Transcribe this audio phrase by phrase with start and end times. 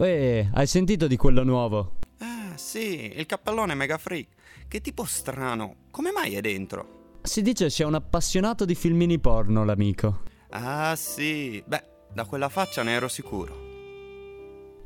[0.00, 1.96] Uè, hai sentito di quello nuovo?
[2.20, 4.28] Ah, sì, il cappellone Mega Freak.
[4.66, 5.74] Che tipo strano.
[5.90, 7.18] Come mai è dentro?
[7.20, 10.22] Si dice sia un appassionato di filmini porno, l'amico.
[10.52, 11.62] Ah, sì.
[11.66, 11.84] Beh,
[12.14, 13.54] da quella faccia ne ero sicuro.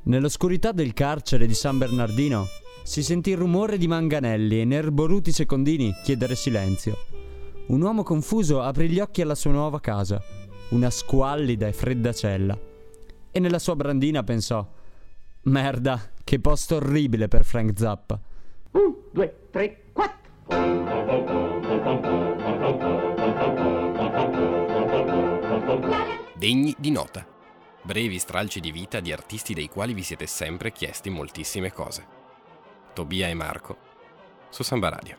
[0.03, 2.47] Nell'oscurità del carcere di San Bernardino
[2.83, 6.97] si sentì il rumore di manganelli e nerboruti secondini chiedere silenzio.
[7.69, 10.21] Un uomo confuso aprì gli occhi alla sua nuova casa,
[10.71, 12.59] una squallida e fredda cella.
[13.31, 14.83] E nella sua brandina pensò:
[15.45, 18.19] Merda, che posto orribile per Frank Zappa.
[18.73, 20.33] Un, due, tre, quattro.
[26.35, 27.27] Degni di nota.
[27.83, 32.07] Brevi stralci di vita di artisti dei quali vi siete sempre chiesti moltissime cose.
[32.95, 33.77] Tobia e Marco
[34.49, 35.19] su Samba Radio.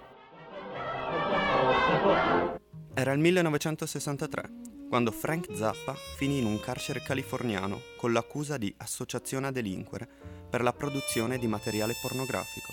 [2.93, 4.49] Era il 1963,
[4.95, 10.07] quando Frank Zappa finì in un carcere californiano con l'accusa di associazione a delinquere
[10.49, 12.71] per la produzione di materiale pornografico.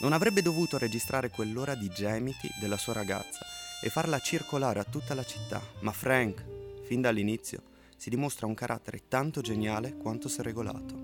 [0.00, 3.46] Non avrebbe dovuto registrare quell'ora di gemiti della sua ragazza
[3.82, 6.44] e farla circolare a tutta la città, ma Frank,
[6.84, 7.62] fin dall'inizio,
[7.96, 10.94] si dimostra un carattere tanto geniale quanto sregolato.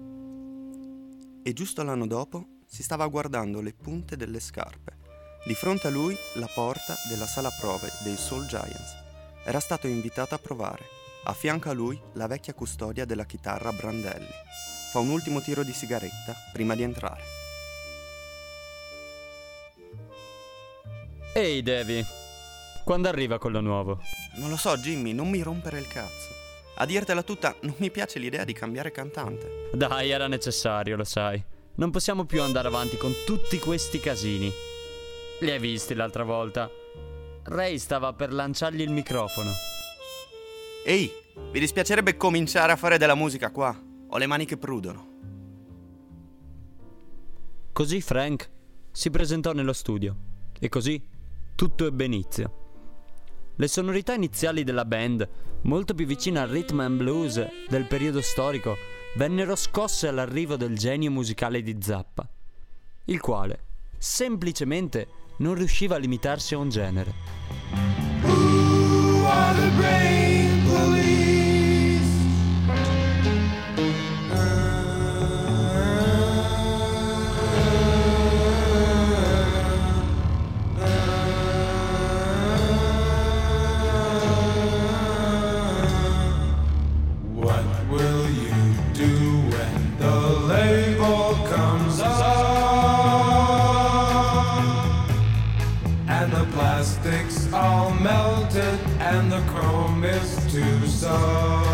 [1.42, 4.98] E giusto l'anno dopo si stava guardando le punte delle scarpe.
[5.46, 9.03] Di fronte a lui la porta della sala prove dei Soul Giants.
[9.44, 10.84] Era stato invitato a provare.
[11.24, 14.28] A fianco a lui la vecchia custodia della chitarra Brandelli.
[14.90, 17.22] Fa un ultimo tiro di sigaretta prima di entrare.
[21.34, 22.04] Ehi, Davy,
[22.84, 24.00] quando arriva quello nuovo?
[24.36, 26.28] Non lo so, Jimmy, non mi rompere il cazzo.
[26.76, 29.70] A dirtela tutta, non mi piace l'idea di cambiare cantante.
[29.72, 31.42] Dai, era necessario, lo sai.
[31.76, 34.52] Non possiamo più andare avanti con tutti questi casini.
[35.40, 36.70] Li hai visti l'altra volta?
[37.46, 39.50] Ray stava per lanciargli il microfono.
[40.86, 41.10] Ehi,
[41.50, 43.78] vi dispiacerebbe cominciare a fare della musica qua?
[44.08, 45.12] Ho le mani che prudono.
[47.70, 48.50] Così Frank
[48.90, 50.16] si presentò nello studio
[50.58, 51.02] e così
[51.54, 52.62] tutto ebbe inizio.
[53.56, 55.28] Le sonorità iniziali della band,
[55.62, 58.77] molto più vicine al rhythm and blues del periodo storico,
[59.16, 62.27] vennero scosse all'arrivo del genio musicale di Zappa,
[63.04, 63.64] il quale
[63.98, 65.06] semplicemente
[65.39, 67.22] non riusciva a limitarsi a un genere.
[91.46, 92.34] Comes off?
[96.24, 101.68] And the plastic's all melted and the chrome is too soft.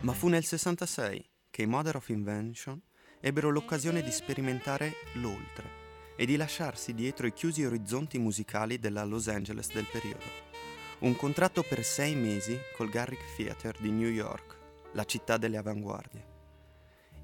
[0.00, 2.80] Ma fu nel 66 che i Mother of Invention
[3.20, 5.68] ebbero l'occasione di sperimentare l'oltre
[6.16, 10.24] e di lasciarsi dietro i chiusi orizzonti musicali della Los Angeles del periodo.
[11.00, 14.56] Un contratto per sei mesi col Garrick Theatre di New York,
[14.92, 16.29] la città delle avanguardie.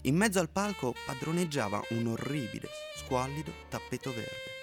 [0.02, 4.54] In mezzo al palco padroneggiava un orribile, squallido tappeto verde.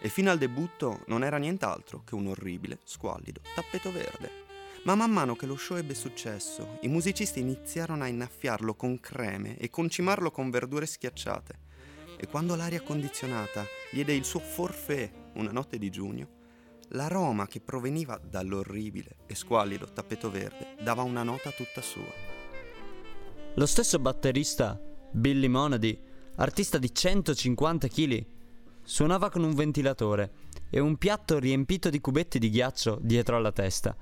[0.00, 4.44] E fino al debutto non era nient'altro che un orribile, squallido tappeto verde.
[4.84, 9.56] Ma man mano che lo show ebbe successo, i musicisti iniziarono a innaffiarlo con creme
[9.56, 11.58] e concimarlo con verdure schiacciate.
[12.18, 16.28] E quando l'aria condizionata diede il suo forfè una notte di giugno,
[16.90, 22.35] l'aroma che proveniva dall'orribile e squallido tappeto verde dava una nota tutta sua.
[23.58, 24.78] Lo stesso batterista,
[25.12, 25.98] Billy Monady,
[26.36, 28.26] artista di 150 kg,
[28.82, 30.30] suonava con un ventilatore
[30.68, 33.96] e un piatto riempito di cubetti di ghiaccio dietro alla testa.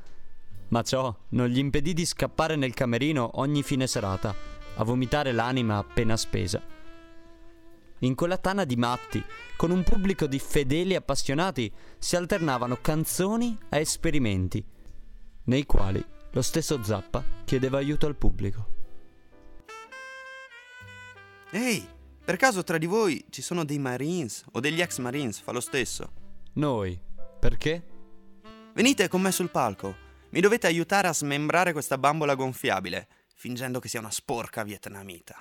[0.71, 4.35] Ma ciò non gli impedì di scappare nel camerino ogni fine serata,
[4.75, 6.61] a vomitare l'anima appena spesa.
[8.01, 9.23] In quella tana di matti,
[9.57, 14.65] con un pubblico di fedeli appassionati, si alternavano canzoni a esperimenti,
[15.45, 18.83] nei quali lo stesso Zappa chiedeva aiuto al pubblico.
[21.51, 21.87] Ehi,
[22.25, 25.61] per caso tra di voi ci sono dei Marines o degli ex Marines, fa lo
[25.61, 26.13] stesso?
[26.55, 26.99] Noi,
[27.39, 27.83] perché?
[28.75, 30.03] Venite con me sul palco.
[30.31, 33.07] Mi dovete aiutare a smembrare questa bambola gonfiabile,
[33.37, 35.37] fingendo che sia una sporca vietnamita.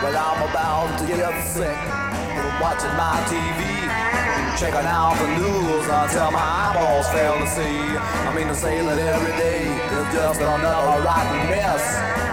[0.00, 1.76] Well, I'm about to get sick
[2.36, 3.77] from watching my TV.
[4.58, 7.78] Checking out the news until my eyeballs fail to see.
[8.26, 11.84] I mean to say that every day is just another rotten mess.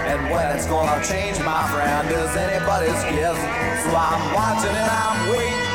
[0.09, 3.37] And when it's gonna change, my friend, is anybody's guess.
[3.85, 5.69] So I'm watching and I'm waiting,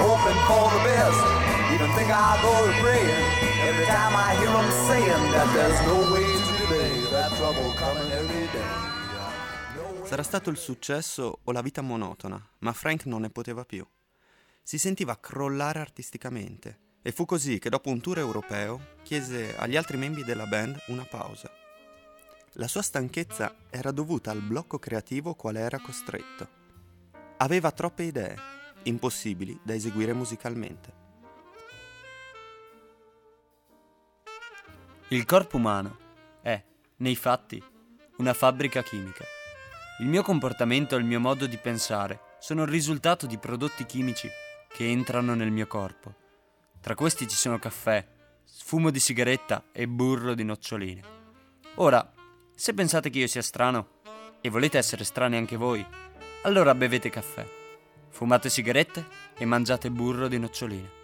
[0.00, 1.20] hoping for the best.
[1.76, 3.24] Even think I'll go to praying
[3.68, 8.08] every time I hear them saying that there's no way to delay that trouble coming
[8.16, 8.70] every day.
[10.08, 13.86] Sarà stato il successo o la vita monotona, ma Frank non ne poteva più.
[14.64, 19.96] Si sentiva crollare artisticamente e fu così che dopo un tour europeo chiese agli altri
[19.96, 21.50] membri della band una pausa.
[22.52, 26.60] La sua stanchezza era dovuta al blocco creativo quale era costretto.
[27.38, 28.36] Aveva troppe idee,
[28.84, 31.00] impossibili da eseguire musicalmente.
[35.08, 35.98] Il corpo umano
[36.40, 36.62] è,
[36.98, 37.62] nei fatti,
[38.18, 39.24] una fabbrica chimica.
[39.98, 44.30] Il mio comportamento e il mio modo di pensare sono il risultato di prodotti chimici
[44.72, 46.14] che entrano nel mio corpo.
[46.80, 48.04] Tra questi ci sono caffè,
[48.44, 51.02] fumo di sigaretta e burro di noccioline.
[51.76, 52.12] Ora,
[52.54, 54.00] se pensate che io sia strano
[54.40, 55.86] e volete essere strani anche voi,
[56.42, 57.46] allora bevete caffè,
[58.08, 61.00] fumate sigarette e mangiate burro di noccioline.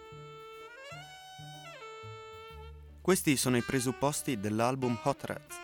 [3.01, 5.57] Questi sono i presupposti dell'album Hot Rats,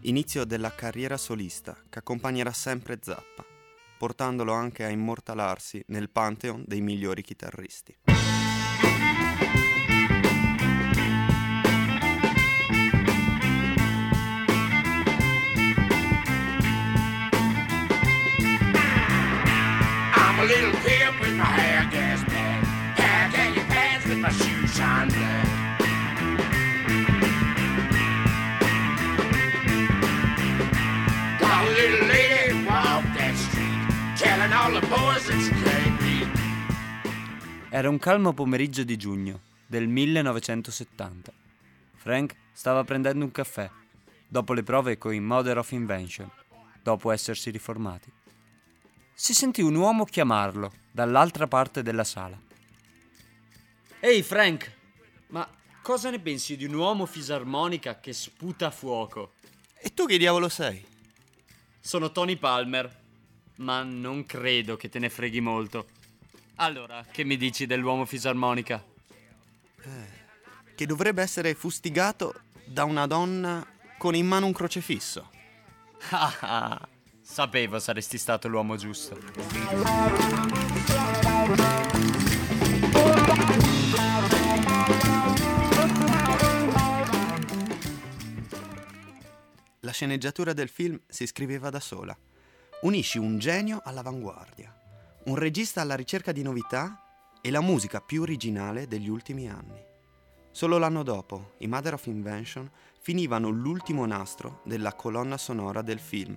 [0.00, 3.41] inizio della carriera solista che accompagnerà sempre Zappa,
[4.02, 7.96] portandolo anche a immortalarsi nel pantheon dei migliori chitarristi.
[37.68, 41.32] Era un calmo pomeriggio di giugno del 1970.
[41.96, 43.70] Frank stava prendendo un caffè,
[44.28, 46.30] dopo le prove coi Mother of Invention,
[46.82, 48.12] dopo essersi riformati.
[49.14, 52.38] Si sentì un uomo chiamarlo dall'altra parte della sala.
[54.00, 54.70] Ehi Frank,
[55.28, 55.48] ma
[55.80, 59.32] cosa ne pensi di un uomo fisarmonica che sputa fuoco?
[59.78, 60.84] E tu che diavolo sei?
[61.80, 63.01] Sono Tony Palmer,
[63.62, 65.86] ma non credo che te ne freghi molto.
[66.56, 68.84] Allora, che mi dici dell'uomo fisarmonica?
[70.74, 73.64] Che dovrebbe essere fustigato da una donna
[73.98, 75.30] con in mano un crocefisso.
[76.10, 76.88] Ah, ah,
[77.20, 79.16] sapevo saresti stato l'uomo giusto.
[89.80, 92.16] La sceneggiatura del film si scriveva da sola.
[92.82, 94.76] Unisci un genio all'avanguardia,
[95.26, 97.00] un regista alla ricerca di novità
[97.40, 99.80] e la musica più originale degli ultimi anni.
[100.50, 102.68] Solo l'anno dopo, i Mother of Invention
[103.00, 106.36] finivano l'ultimo nastro della colonna sonora del film,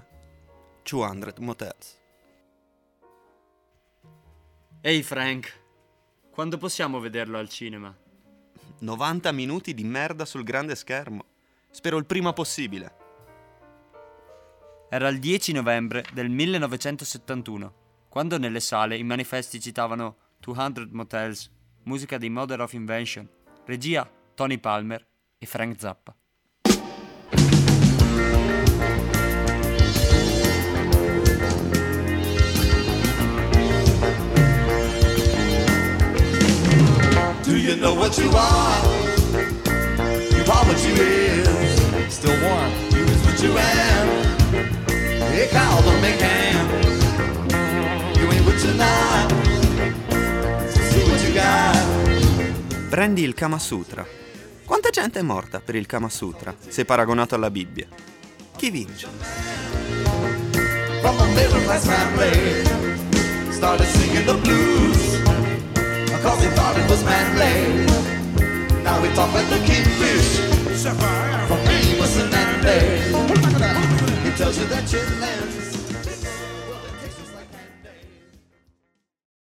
[0.83, 1.99] 200 Motels.
[4.81, 5.61] Ehi Frank,
[6.29, 7.91] quando possiamo vederlo al cinema?
[8.81, 11.25] 90 minuti di merda sul grande schermo.
[11.71, 13.04] Spero il prima possibile.
[14.87, 17.73] Era il 10 novembre del 1971,
[18.07, 21.51] quando nelle sale i manifesti citavano 200 Motels,
[21.83, 23.27] musica di Mother of Invention,
[23.65, 25.05] regia Tony Palmer
[25.39, 26.15] e Frank Zappa.
[37.43, 38.94] Do you know what you are?
[52.95, 54.07] Prendi il Kama Sutra.
[54.63, 57.87] Quanta gente è morta per il Kama Sutra, se paragonato alla Bibbia?
[58.55, 59.09] Chi vince?
[61.01, 61.17] From.
[74.23, 75.74] He tells you that your land's